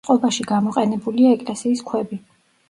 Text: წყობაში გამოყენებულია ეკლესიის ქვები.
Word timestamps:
წყობაში 0.07 0.45
გამოყენებულია 0.51 1.35
ეკლესიის 1.35 1.85
ქვები. 1.93 2.21